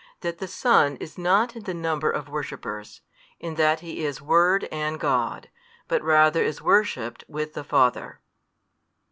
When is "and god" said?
4.71-5.51